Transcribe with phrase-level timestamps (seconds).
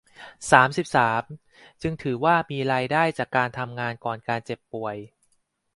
[0.51, 1.23] สามสิบสาม
[1.81, 4.95] จึงถือว่ามีรายได้จากการทำงานก่อนการเจ็บป่วย